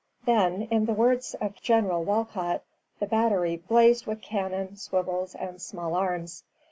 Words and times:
Then, 0.25 0.63
in 0.71 0.85
the 0.85 0.93
words 0.95 1.35
of 1.35 1.61
General 1.61 2.03
Wolcott, 2.03 2.63
the 2.99 3.05
battery 3.05 3.57
"blazed 3.57 4.07
with 4.07 4.19
cannon, 4.19 4.75
swivels, 4.75 5.35
and 5.35 5.61
small 5.61 5.93
arms." 5.93 6.43